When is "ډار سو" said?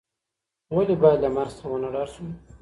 1.93-2.23